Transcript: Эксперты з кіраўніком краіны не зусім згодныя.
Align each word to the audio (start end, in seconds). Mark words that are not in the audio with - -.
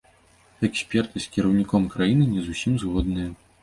Эксперты 0.69 1.23
з 1.27 1.31
кіраўніком 1.37 1.87
краіны 1.95 2.25
не 2.35 2.41
зусім 2.51 2.73
згодныя. 2.87 3.29